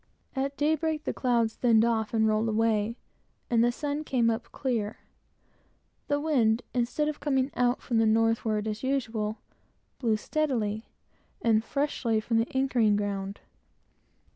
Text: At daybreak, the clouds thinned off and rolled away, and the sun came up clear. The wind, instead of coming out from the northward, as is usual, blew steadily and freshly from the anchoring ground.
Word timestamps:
At 0.35 0.57
daybreak, 0.57 1.03
the 1.03 1.13
clouds 1.13 1.53
thinned 1.57 1.85
off 1.85 2.11
and 2.11 2.27
rolled 2.27 2.49
away, 2.49 2.97
and 3.51 3.63
the 3.63 3.71
sun 3.71 4.03
came 4.03 4.31
up 4.31 4.51
clear. 4.51 4.97
The 6.07 6.19
wind, 6.19 6.63
instead 6.73 7.07
of 7.07 7.19
coming 7.19 7.51
out 7.53 7.83
from 7.83 7.99
the 7.99 8.07
northward, 8.07 8.67
as 8.67 8.77
is 8.77 8.83
usual, 8.83 9.37
blew 9.99 10.17
steadily 10.17 10.87
and 11.39 11.63
freshly 11.63 12.19
from 12.19 12.39
the 12.39 12.49
anchoring 12.57 12.95
ground. 12.95 13.41